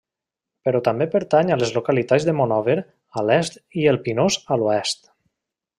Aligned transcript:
Però 0.67 0.79
també 0.87 1.07
pertany 1.15 1.51
a 1.51 1.57
les 1.63 1.73
localitats 1.75 2.25
de 2.29 2.35
Monòver 2.39 2.77
a 3.21 3.25
l'est 3.29 3.63
i 3.83 3.87
El 3.93 4.01
Pinós 4.09 4.43
a 4.57 4.63
l'oest. 4.63 5.11